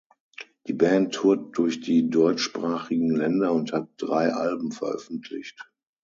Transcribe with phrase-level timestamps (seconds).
[0.65, 5.71] Die Band tourt durch die deutschsprachigen Länder und hat drei Alben veröffentlicht.